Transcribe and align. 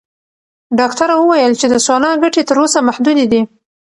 ډاکټره 0.79 1.13
وویل 1.17 1.53
چې 1.59 1.65
د 1.69 1.75
سونا 1.87 2.11
ګټې 2.23 2.41
تر 2.49 2.55
اوسه 2.61 2.79
محدودې 2.87 3.25
دي. 3.31 3.41